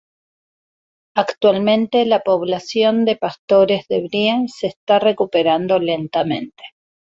Actualmente 1.15 2.07
la 2.07 2.21
población 2.21 3.05
de 3.05 3.17
Pastores 3.17 3.87
de 3.87 4.01
Brie 4.07 4.47
se 4.47 4.65
está 4.65 4.97
recuperando 4.97 5.77
lentamente. 5.77 6.63